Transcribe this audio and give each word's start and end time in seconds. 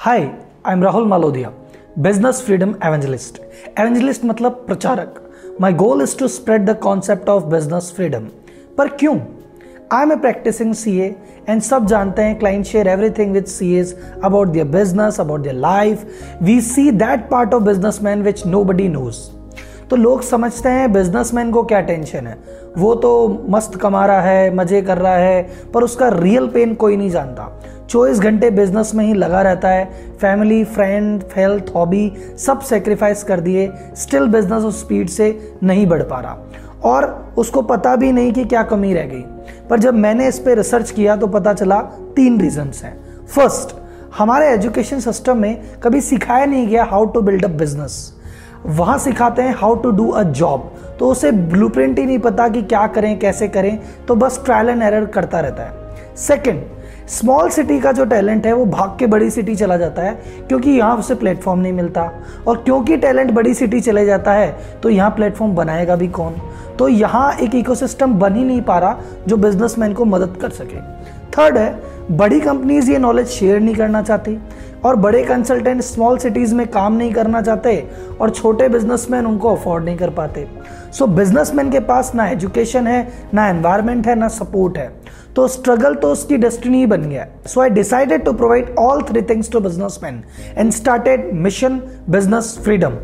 Hi 0.00 0.20
I 0.66 0.72
am 0.72 0.82
Rahul 0.84 1.06
Malodiya 1.06 1.50
business 1.98 2.40
freedom 2.42 2.70
evangelist 2.84 3.40
evangelist 3.78 4.24
मतलब 4.24 4.52
प्रचारक। 4.66 5.18
My 5.60 5.72
goal 5.72 6.02
is 6.02 6.16
to 6.18 6.28
spread 6.28 6.64
the 6.68 6.76
concept 6.82 7.28
of 7.28 7.44
business 7.44 7.92
freedom 7.96 8.28
पर 8.78 8.88
क्यों? 9.00 9.14
I 9.92 10.02
am 10.02 10.12
a 10.12 10.16
practicing 10.16 10.72
C 10.74 10.96
A 10.98 11.14
and 11.48 11.62
सब 11.62 11.86
जानते 11.86 12.22
हैं 12.22 12.38
client 12.38 12.64
share 12.66 12.88
everything 12.88 13.32
with 13.32 13.44
C 13.46 13.72
A's 13.80 13.94
about 14.24 14.48
their 14.48 14.66
business 14.68 15.20
about 15.20 15.40
their 15.40 15.54
life 15.56 16.06
we 16.42 16.60
see 16.70 16.90
that 16.92 17.28
part 17.30 17.54
of 17.54 17.62
businessman 18.02 18.22
which 18.22 18.44
nobody 18.64 18.88
knows 18.88 19.20
तो 19.90 19.96
लोग 19.96 20.22
समझते 20.22 20.68
हैं 20.68 20.92
businessman 20.92 21.50
को 21.50 21.62
क्या 21.62 21.80
टेंशन 21.80 22.26
है। 22.26 22.36
वो 22.78 22.94
तो 22.94 23.46
मस्त 23.48 23.74
कमा 23.74 24.04
रहा 24.06 24.20
है, 24.20 24.54
मज़े 24.54 24.82
कर 24.82 24.98
रहा 24.98 25.14
है, 25.14 25.42
पर 25.74 25.82
उसका 25.82 26.08
रियल 26.08 26.46
पेन 26.48 26.74
कोई 26.74 26.96
नहीं 26.96 27.10
जानता। 27.10 27.62
चौबीस 27.88 28.18
घंटे 28.18 28.50
बिज़नेस 28.50 28.94
में 28.94 29.04
ही 29.04 29.14
लगा 29.14 29.40
रहता 29.42 29.68
है। 29.68 29.84
फैमिली 30.20 30.62
फ्रेंड 30.64 31.24
हेल्थ 31.36 31.72
हॉबी 31.74 32.12
सब 32.38 32.60
सेक्रीफाइस 32.60 33.24
कर 33.24 33.40
दिए। 33.40 33.70
स्टिल 33.96 34.26
बिज़नेस 34.26 34.64
उस 34.64 34.80
स्पीड 34.80 35.08
से 35.08 35.56
नहीं 35.62 35.86
बढ़ 35.86 36.02
पा 36.02 36.20
रहा। 36.20 36.38
और 36.84 37.34
उसको 37.38 37.62
पता 37.62 37.96
भी 37.96 38.12
नहीं 38.12 38.32
कि 38.32 38.44
क्या 38.44 38.62
कमी 38.62 38.92
रह 38.94 39.06
गई। 39.06 39.24
पर 39.70 39.78
जब 39.78 39.94
मैंने 39.94 40.28
इस 40.28 40.38
पर 40.38 40.56
रिसर्च 40.56 40.90
किया 40.90 41.16
तो 41.16 41.26
पता 41.26 41.52
चला 41.52 41.80
तीन 42.16 42.40
रीजंस 42.40 42.82
हैं। 42.84 42.96
फ़र्स्ट 43.26 43.76
हमारे 44.18 44.48
एजुकेशन 44.48 45.00
सिस्टम 45.00 45.38
में 45.38 45.62
कभी 45.82 46.00
सिखाया 46.00 46.46
नहीं 46.46 46.66
गया 46.68 46.84
how 46.84 47.04
to 47.04 47.20
build 47.20 47.44
up 47.44 47.50
business 47.50 48.19
वहाँ 48.66 48.98
सिखाते 48.98 49.42
हैं 49.42 49.54
how 49.58 49.74
to 49.74 49.90
do 49.90 50.08
a 50.08 50.22
job 50.22 50.70
तो 50.98 51.10
उसे 51.10 51.30
ब्लूप्रिंट 51.32 51.98
ही 51.98 52.04
नहीं 52.06 52.18
पता 52.18 52.48
कि 52.48 52.62
क्या 52.62 52.86
करें, 52.86 53.18
कैसे 53.18 53.48
करें 53.48 53.78
तो 54.08 54.14
बस 54.16 54.40
ट्रायल 54.44 54.68
एंड 54.68 54.82
एरर 54.82 55.06
करता 55.06 55.40
रहता 55.40 55.62
है। 55.62 56.16
सेकेंड 56.18 56.62
स्मॉल 57.08 57.48
सिटी 57.50 57.78
का 57.80 57.92
जो 57.92 58.04
टैलेंट 58.04 58.46
है, 58.46 58.52
वो 58.52 58.64
भाग 58.66 58.96
के 58.98 59.06
बड़ी 59.06 59.30
सिटी 59.30 59.54
चला 59.56 59.76
जाता 59.76 60.02
है, 60.02 60.12
क्योंकि 60.48 60.70
यहाँ 60.70 60.96
उसे 60.96 61.14
प्लेटफॉर्म 61.14 61.60
नहीं 61.60 61.72
मिलता। 61.72 62.02
और 62.46 62.56
क्योंकि 62.56 62.96
टैलेंट 62.96 63.30
बड़ी 63.30 63.54
सिटी 63.54 63.80
चले 63.80 64.04
जाता 64.06 64.32
है 64.32 64.80
तो 64.82 64.90
यहाँ 64.90 65.10
प्लेटफॉर्म 65.10 65.54
बनाएगा 65.54 65.96
भी 65.96 66.08
कौन? 66.10 66.34
तो 66.78 66.88
यहाँ 66.88 67.32
एक 67.34 67.54
इकोसिस्टम 67.54 68.14
बन 68.18 68.34
ही 68.34 68.44
नहीं 68.44 68.60
पा 68.62 68.78
रहा 68.78 69.00
जो 69.28 69.36
बिजनेसमैन 69.38 69.92
को 69.92 70.04
मदद 70.06 70.36
कर 70.40 70.50
सके। 70.50 70.80
थर्ड 71.32 71.58
है 71.58 71.72
बड़ी 72.10 72.38
कंपनीज़ 72.40 72.90
ये 72.90 72.98
नॉलेज 72.98 73.26
शेयर 73.28 73.60
नहीं 73.60 73.74
करना 73.74 74.00
चाहती 74.02 74.36
और 74.84 74.96
बड़े 74.96 75.22
कंसल्टेंट 75.24 75.80
स्मॉल 75.80 76.16
सिटीज़ 76.18 76.54
में 76.54 76.66
काम 76.68 76.92
नहीं 76.92 77.12
करना 77.12 77.42
चाहते 77.42 77.88
और 78.20 78.30
छोटे 78.30 78.68
बिजनेसमैन 78.68 79.26
उनको 79.26 79.54
अफोर्ड 79.56 79.84
नहीं 79.84 79.96
कर 79.96 80.10
पाते। 80.10 80.46
सो 80.92 81.04
so, 81.04 81.10
बिजनेसमैन 81.10 81.70
के 81.70 81.80
पास 81.80 82.12
ना 82.14 82.26
एजुकेशन 82.28 82.86
है 82.86 83.28
ना 83.34 83.48
एनवायरमेंट 83.48 84.06
है 84.06 84.14
ना 84.14 84.28
सपोर्ट 84.28 84.78
है। 84.78 84.90
तो 85.36 85.46
स्ट्रगल 85.48 85.94
तो 85.94 86.12
उसकी 86.12 86.36
डेस्टिनी 86.36 86.84
बन 86.86 87.02
गया। 87.02 87.26
So 87.46 87.60
I 87.60 87.70
decided 87.70 88.24
to 88.24 88.32
provide 88.32 88.74
all 88.78 89.02
three 89.02 89.22
things 89.22 89.50
to 89.52 89.60
businessman 89.60 90.22
and 90.56 90.72
started 90.72 91.32
mission 91.34 91.80
business 92.10 92.56
freedom 92.64 92.98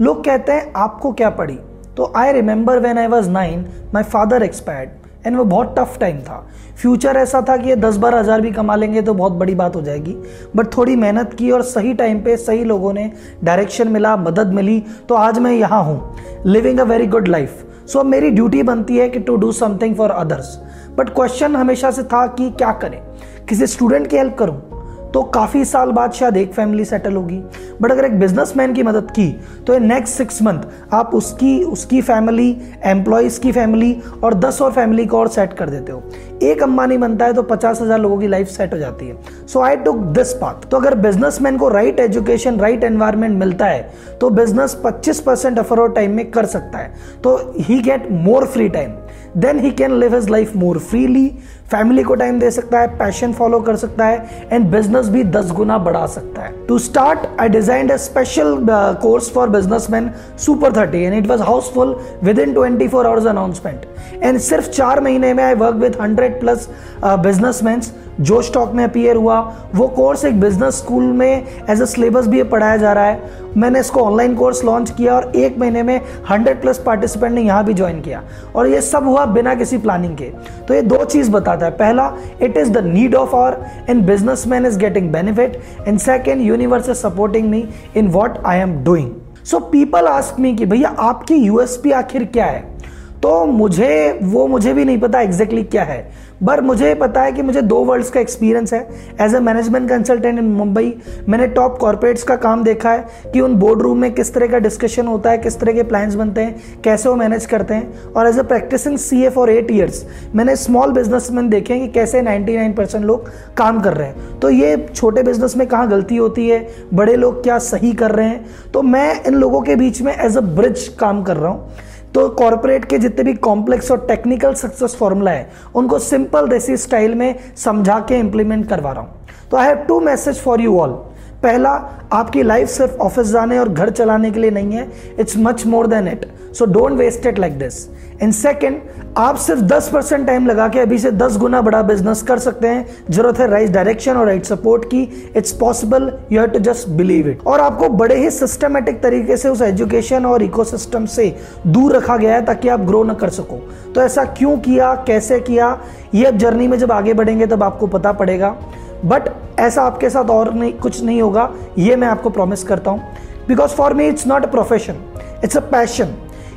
लोग 0.00 0.24
कहते 0.24 0.52
हैं 0.52 0.72
आपको 0.76 1.12
क्या 1.12 1.30
पड़ी? 1.30 1.58
तो 1.96 2.12
I 2.16 2.32
remember 2.32 2.78
when 2.78 2.98
I 2.98 3.06
was 3.06 3.30
nine 3.30 3.66
my 3.94 4.02
father 4.02 4.42
expired 4.42 4.90
and 5.26 5.36
वो 5.36 5.44
बहुत 5.44 5.74
टफ 5.78 5.96
टाइम 6.00 6.18
था। 6.18 6.46
फ्यूचर 6.80 7.16
ऐसा 7.16 7.40
था 7.48 7.56
कि 7.56 7.68
ये 7.68 7.76
दस 7.76 7.96
बारह 7.96 8.18
हज़ार 8.18 8.40
भी 8.40 8.50
कमा 8.50 8.76
लेंगे 8.76 9.02
तो 9.02 9.14
बहुत 9.14 9.32
बड़ी 9.32 9.54
बात 9.54 9.76
हो 9.76 9.82
जाएगी। 9.82 10.16
बट 10.56 10.76
थोड़ी 10.76 10.96
मेहनत 10.96 11.34
की 11.38 11.50
और 11.50 11.62
सही 11.64 11.94
टाइम 11.94 12.22
पे 12.24 12.36
सही 12.38 12.64
लोगों 12.64 12.92
ने 12.92 13.10
डायरेक्शन 13.44 13.88
मिला, 13.88 14.16
मदद 14.18 14.52
मिली 14.54 14.78
तो 15.08 15.14
आज 15.14 15.38
मैं 15.38 15.52
यहाँ 15.52 15.82
हूँ। 15.84 16.42
Living 16.46 16.80
a 16.80 16.84
very 16.84 17.06
good 17.06 17.28
life 17.28 17.64
so 17.86 17.98
अब 17.98 18.06
मेरी 18.06 18.30
ड्यूटी 18.30 18.62
बनती 18.62 18.96
है 18.96 19.08
कि 19.08 19.20
to 19.20 19.36
do 19.36 19.52
something 19.52 19.96
for 19.96 20.10
others 20.10 20.58
but 20.98 21.08
question 21.10 21.56
हमेशा 21.56 21.90
से 21.90 22.02
था 22.04 22.26
कि 22.28 22.50
क्या 22.52 22.72
करें? 22.74 23.00
किसी 23.48 23.66
स्टूडेंट 23.66 24.06
की 24.06 24.16
हेल्प 24.16 24.36
करूँ? 24.38 24.79
तो 25.14 25.22
काफ़ी 25.34 25.64
साल 25.64 25.90
बाद 25.92 26.12
शायद 26.12 26.36
एक 26.36 26.52
फैमिली 26.54 26.84
सेटल 26.84 27.12
होगी। 27.12 27.38
बट 27.82 27.90
अगर 27.90 28.04
एक 28.04 28.18
बिजनेसमैन 28.20 28.74
की 28.74 28.82
मदद 28.82 29.10
की 29.10 29.30
तो 29.66 29.78
नेक्स्ट 29.78 30.16
सिक्स 30.16 30.42
मंथ 30.42 30.92
आप 30.92 31.14
उसकी 31.14 31.62
उसकी 31.64 32.00
फैमिली 32.02 32.50
एम्प्लॉयज़ 32.86 33.40
की 33.40 33.52
फैमिली 33.52 33.96
और 34.24 34.34
दस 34.36 34.60
और 34.62 34.72
फैमिली 34.72 35.06
को 35.06 35.18
और 35.18 35.28
सेट 35.28 35.52
कर 35.52 35.70
देते 35.70 35.92
हो। 35.92 36.02
एक 36.42 36.62
अंबानी 36.62 36.98
बनता 36.98 37.26
है 37.26 37.32
तो 37.32 37.42
पचास 37.44 37.80
हज़ार 37.80 37.98
लोगों 37.98 38.18
की 38.18 38.26
लाइफ 38.26 38.48
सेट 38.48 38.72
हो 38.72 38.78
जाती 38.78 39.08
है। 39.08 39.39
So 39.52 39.60
I 39.60 39.76
took 39.76 39.96
this 40.16 40.32
path 40.32 40.68
तो 40.70 40.76
अगर 40.76 40.94
बिजनेसमैन 40.98 41.56
को 41.58 41.68
राइट 41.68 42.00
एजुकेशन 42.00 42.58
राइट 42.60 42.84
एनवायरमेंट 42.84 43.38
मिलता 43.38 43.66
है 43.66 43.90
तो 44.20 44.30
बिज़नेस 44.30 44.76
25 44.86 45.20
परसेंट 45.20 45.58
अफरोड 45.58 45.94
टाइम 45.94 46.16
में 46.16 46.30
कर 46.30 46.46
सकता 46.46 46.78
है। 46.78 46.92
तो 47.24 47.36
he 47.58 47.80
get 47.82 48.10
more 48.10 48.46
free 48.46 48.68
time 48.68 48.90
then 49.36 49.58
he 49.60 49.70
can 49.70 49.92
live 50.00 50.14
his 50.14 50.28
life 50.30 50.54
more 50.56 50.78
freely 50.80 51.26
family 51.70 52.02
को 52.02 52.14
टाइम 52.14 52.38
दे 52.40 52.50
सकता 52.50 52.78
है 52.80 52.86
पैशन 52.98 53.32
फॉलो 53.32 53.60
कर 53.60 53.76
सकता 53.76 54.06
है 54.06 54.46
एंड 54.52 54.70
बिज़नेस 54.70 55.08
भी 55.08 55.22
दस 55.24 55.50
गुना 55.52 55.76
बढ़ा 55.78 56.06
सकता 56.06 56.42
है। 56.42 56.52
To 56.66 56.78
start 56.78 57.26
I 57.40 57.48
design 57.48 57.88
a 57.88 57.96
special 57.96 58.56
course 59.02 59.30
for 59.32 59.48
businessman 59.90 60.10
super 60.44 60.76
thirty 60.76 61.02
and 61.02 61.14
it 61.14 61.28
was 61.28 61.42
housefull 61.42 61.96
within 62.38 62.54
twenty 62.54 62.88
four 62.88 63.06
hours 63.06 63.26
announcement 63.26 63.86
and 64.22 64.38
सिर्फ़ 64.38 64.68
चार 64.70 65.00
महीने 65.00 65.32
में 65.34 65.44
I 65.44 65.54
work 65.54 65.76
with 65.76 65.96
hundred 66.00 66.40
plus 66.40 66.68
business 67.04 67.92
जो 68.20 68.42
स्टॉक 68.42 68.72
में 68.72 68.84
अपियर 68.84 69.16
हुआ, 69.16 69.56
वो 69.74 69.88
कोर्स 69.88 70.24
एक 70.24 70.40
बिज़नेस 70.40 70.74
स्कूल 70.74 71.04
में 71.04 71.44
एज 71.70 71.82
अ 71.82 71.84
सिलेबस 71.84 72.26
भी 72.26 72.42
पढ़ाया 72.42 72.76
जा 72.76 72.92
रहा 72.92 73.04
है। 73.04 73.22
मैंने 73.56 73.80
इसको 73.80 74.00
ऑनलाइन 74.00 74.34
कोर्स 74.34 74.64
लॉन्च 74.64 74.90
किया 74.90 75.14
और 75.16 75.32
एक 75.36 75.58
महीने 75.58 75.82
में 75.82 76.00
100 76.30 76.60
प्लस 76.60 76.78
पार्टिसिपेंट 76.78 77.34
ने 77.34 77.42
यहाँ 77.42 77.64
भी 77.64 77.74
ज्वाइन 77.74 78.00
किया। 78.00 78.22
और 78.56 78.68
ये 78.68 78.80
सब 78.80 79.04
हुआ 79.04 79.26
बिना 79.26 79.54
किसी 79.54 79.78
प्लानिंग 79.78 80.16
के। 80.16 80.24
तो 80.68 80.74
ये 80.74 80.82
दो 80.82 81.04
चीज़ 81.04 81.30
बताता 81.30 81.66
है। 81.66 81.72
पहला 81.72 82.12
it 82.42 82.56
is 82.56 82.70
the 82.70 82.78
need 82.78 83.14
of 83.14 83.36
hour 83.36 83.66
in 83.90 84.04
businessman 84.46 84.66
is 84.66 84.78
getting 84.78 85.12
benefit 85.12 85.60
and 85.88 85.98
second 85.98 86.42
universe 86.42 86.88
is 86.88 86.96
supporting 86.96 87.50
me 87.50 87.68
in 87.96 88.08
what 88.08 88.38
I 88.46 88.58
am 88.58 88.84
doing 88.84 89.10
so 89.44 89.58
people 89.58 90.06
ask 90.06 90.40
me 90.40 90.54
कि 90.54 90.66
भैया 90.66 90.88
आपकी 90.88 91.34
यूएसपी 91.34 91.92
आखिर 91.92 92.24
क्या 92.24 92.44
है? 92.44 92.80
तो 93.22 93.46
मुझे, 93.46 94.18
वो 94.22 94.46
मुझे 94.46 94.72
भी 94.72 94.84
नहीं 94.84 95.00
पता 95.00 95.20
एग्जैक्टली 95.20 95.56
exactly 95.56 95.70
क्या 95.70 95.84
है। 95.84 96.10
पर 96.46 96.60
मुझे 96.60 96.94
पता 96.94 97.22
है 97.22 97.32
कि 97.32 97.42
मुझे 97.42 97.62
दो 97.62 97.76
वर्ल्ड्स 97.84 98.10
का 98.10 98.20
एक्सपीरियंस 98.20 98.72
है. 98.72 98.80
As 99.20 99.34
a 99.34 99.40
management 99.40 99.88
consultant 99.88 100.38
in 100.38 100.44
Mumbai 100.44 100.94
मैंने 101.28 101.46
टॉप 101.48 101.76
कॉर्पोरेट्स 101.78 102.22
का 102.22 102.36
काम 102.36 102.62
देखा 102.64 102.90
है 102.90 103.30
कि 103.32 103.40
उन 103.40 103.54
बोर्ड 103.56 103.82
रूम 103.82 103.98
में 103.98 104.12
किस 104.14 104.32
तरह 104.34 104.46
का 104.46 104.58
डिस्कशन 104.58 105.06
होता 105.06 105.30
है, 105.30 105.38
किस 105.38 105.58
तरह 105.60 105.72
के 105.72 105.82
प्लान्स 105.82 106.14
बनते 106.14 106.40
हैं, 106.40 106.80
कैसे 106.84 107.08
वो 107.08 107.14
मैनेज 107.16 107.46
करते 107.46 107.74
हैं. 107.74 108.12
और 108.12 108.26
as 108.26 108.38
a 108.38 108.42
practicing 108.42 108.96
C 108.98 109.22
A 109.24 109.28
for 109.28 109.50
eight 109.50 109.70
years 109.70 110.04
मैंने 110.34 110.56
स्मॉल 110.56 110.92
बिजनेसमैन 110.92 111.48
देखे 111.48 111.74
हैं 111.74 111.86
कि 111.86 111.92
कैसे 111.92 112.22
99 112.22 112.76
परसेंट 112.76 113.04
लोग 113.04 113.28
काम 113.56 113.80
कर 113.80 113.94
रहे 113.94 114.08
हैं. 114.08 114.38
तो 114.40 114.50
ये 114.50 114.76
छोटे 114.94 115.22
बिज़नेस 115.22 115.56
में 115.56 115.66
कहाँ 115.66 115.88
गलती 115.88 116.16
होती 116.16 116.48
है, 116.48 116.66
बड़े 116.94 117.16
लोग 117.16 117.42
क्या 117.42 117.58
सही 117.60 117.92
कर 117.92 118.10
रहे 118.10 118.28
हैं? 118.28 118.44
तो 118.72 118.82
मैं 118.82 119.22
इन 119.24 119.34
लोगों 119.34 119.60
के 119.60 119.76
बीच 119.76 120.02
में 120.02 120.12
एज 120.14 120.36
अ 120.36 120.40
ब्रिज 120.40 120.88
काम 121.00 121.22
कर 121.22 121.36
रहा 121.36 121.50
हूँ. 121.50 121.70
तो 122.14 122.28
कॉरपोरेट 122.28 122.84
के 122.84 122.98
जितने 122.98 123.24
भी 123.24 123.32
कॉम्प्लेक्स 123.38 123.90
और 123.90 124.06
टेक्निकल 124.06 124.54
सक्सेस 124.54 124.96
फॉर्मूला 124.96 125.30
है, 125.30 125.50
उनको 125.74 125.98
सिंपल 125.98 126.48
देसी 126.48 126.76
स्टाइल 126.76 127.14
में 127.14 127.34
समझा 127.56 127.98
के 128.08 128.18
इंप्लीमेंट 128.18 128.68
करवा 128.68 128.92
रहा 128.92 129.02
हूँ। 129.02 129.48
तो 129.50 129.56
I 129.56 129.66
have 129.66 129.84
two 129.88 130.00
message 130.00 130.40
for 130.40 130.60
you 130.60 130.78
all 130.78 130.98
पहला, 131.42 131.70
आपकी 132.12 132.42
लाइफ 132.42 132.68
सिर्फ़ 132.68 132.96
ऑफ़िस 132.98 133.26
जाने 133.26 133.58
और 133.58 133.68
घर 133.68 133.90
चलाने 133.90 134.30
के 134.30 134.40
लिए 134.40 134.50
नहीं 134.50 134.72
है 134.72 134.88
it's 135.20 135.36
much 135.38 135.66
more 135.66 135.86
than 135.86 136.08
it 136.08 136.26
so 136.54 136.64
don't 136.64 136.92
waste 136.92 137.26
it 137.26 137.38
like 137.38 137.58
this 137.58 137.86
in 138.22 138.32
second 138.32 138.80
आप 139.16 139.36
सिर्फ़ 139.36 139.60
10 139.62 139.88
परसेंट 139.88 140.26
टाइम 140.26 140.46
लगा 140.46 140.66
के 140.68 140.80
अभी 140.80 140.98
से 140.98 141.10
10 141.12 141.36
गुना 141.36 141.60
बड़ा 141.62 141.80
बिज़नेस 141.82 142.22
कर 142.22 142.38
सकते 142.38 142.68
हैं। 142.68 142.86
ज़रूरत 143.10 143.38
है 143.38 143.46
राइट 143.50 143.70
डायरेक्शन 143.70 144.16
और 144.16 144.26
राइट 144.26 144.44
सपोर्ट 144.44 144.84
की। 144.84 145.02
It's 145.36 145.52
possible 145.52 146.12
you 146.32 146.40
have 146.40 146.50
to 146.50 146.58
just 146.58 146.88
believe 146.88 147.28
it 147.28 147.46
और 147.46 147.60
आपको 147.60 147.88
बड़े 147.88 148.16
ही 148.16 148.30
सिस्टमेटिक 148.30 149.02
तरीके 149.02 149.36
से 149.36 149.48
उस 149.48 149.62
एजुकेशन 149.62 150.26
और 150.26 150.42
इकोसिस्टम 150.42 151.06
से 151.06 151.34
दूर 151.66 151.96
रखा 151.96 152.16
गया 152.16 152.34
है 152.34 152.44
ताकि 152.44 152.68
आप 152.68 152.80
ग्रो 152.80 153.02
न 153.04 153.14
कर 153.14 153.30
सको। 153.30 153.56
तो 153.94 154.02
ऐसा 154.02 154.24
क्यों 154.24 154.56
किया? 154.58 154.94
कैसे 155.06 155.40
किया? 155.40 155.78
ये 156.14 156.24
अब 156.24 156.36
जर्नी 156.36 156.68
में 156.68 156.78
जब 156.78 156.92
आगे 156.92 157.14
बढ़ेंगे 157.14 157.46
तब 157.46 157.62
आपको 157.62 157.86
पता 157.86 158.12
पड़ेगा। 158.12 158.56
बट 159.04 159.28
ऐसा 159.58 159.82
आपके 159.82 160.10
साथ 160.10 160.30
और 160.30 160.52
नहीं, 160.54 160.72
कुछ 160.72 161.02
नहीं 161.02 161.20
होगा, 161.22 161.50
ये 161.78 161.96
मैं 161.96 162.08
आपको 162.08 162.30
प्रॉमिस 162.30 162.62
करता 162.62 162.90
हूँ। 162.90 163.00
Because 163.48 163.70
for 163.70 163.94
me 163.94 164.06
it's 164.08 164.26
not 164.26 164.44
a 164.44 164.50
profession 164.50 164.96
it's 165.44 165.56
a 165.56 165.60
passion 165.70 166.14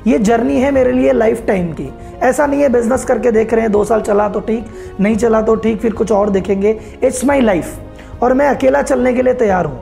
ये 0.08 0.18
जर्नी 0.20 0.60
है 0.60 0.72
मेरे 0.72 0.92
लिए 0.92 1.12
लाइफ 1.14 1.46
टाइम 1.48 1.72
की। 1.74 1.90
ऐसा 2.22 2.46
नहीं 2.46 2.62
है 2.62 2.70
बिज़नेस 2.70 3.06
करके 3.06 3.32
देख 3.32 3.54
रहे 3.54 3.62
हैं, 3.62 3.72
दो 3.72 3.84
साल 3.84 4.02
चला 4.02 4.28
तो 4.30 4.40
ठीक, 4.40 4.66
नहीं 5.00 5.16
चला 5.16 5.42
तो 5.42 5.56
ठीक, 5.56 5.80
फिर 5.82 5.94
कुछ 5.94 6.12
और 6.12 6.30
देखेंगे। 6.30 6.80
इट्स 7.04 7.24
माई 7.26 7.42
लाइफ 7.42 8.24
और 8.24 8.34
मैं 8.34 8.48
अकेला 8.48 8.82
चलने 8.82 9.14
के 9.14 9.22
लिए 9.22 9.34
तैयार 9.34 9.66
हूँ। 9.66 9.80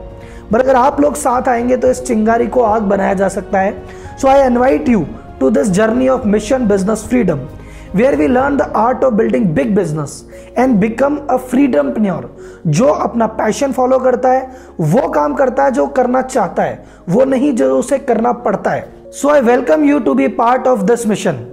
बट 0.52 0.60
अगर 0.60 0.76
आप 0.76 1.00
लोग 1.00 1.14
साथ 1.16 1.48
आएँगे 1.48 1.76
तो 1.76 1.88
इस 1.88 2.02
चिंगारी 2.04 2.46
को 2.46 2.62
आग 2.62 2.82
बनाया 2.82 3.14
जा 3.14 3.28
सकता 3.28 3.58
है। 3.58 3.74
So 4.18 4.28
I 4.28 4.46
invite 4.46 4.88
you 4.88 5.04
to 5.40 5.50
this 5.50 5.70
journey 5.70 6.08
of 6.08 6.26
mission 6.26 6.66
business 6.68 7.04
freedom 7.08 7.38
where 7.96 8.14
we 8.16 8.26
learn 8.26 8.56
the 8.56 8.72
art 8.76 9.04
of 9.04 9.14
building 9.14 9.46
big 9.54 9.74
business 9.76 10.24
and 10.58 10.76
become 10.80 11.16
a 11.30 11.36
freedom 11.50 11.90
pure 11.90 12.30
जो 12.68 12.86
अपना 12.86 13.26
पैशन 13.26 13.72
फॉलो 13.72 13.98
करता 13.98 14.32
है, 14.32 14.50
वो 14.80 15.08
काम 15.08 15.34
करता 15.34 15.64
है 15.64 15.70
जो 15.70 15.86
करना 15.88 16.22
चाहता 16.22 16.62
है, 16.62 16.84
वो 17.08 17.24
नहीं 17.24 17.52
जो 17.54 17.78
उसे 17.78 17.98
करना 18.00 18.32
पड़ता 18.44 18.70
है। 18.70 19.10
So 19.12 19.28
I 19.28 19.40
welcome 19.40 19.84
you 19.84 19.98
to 19.98 20.14
be 20.14 20.28
part 20.34 20.66
of 20.66 20.82
this 20.82 21.06
mission 21.06 21.46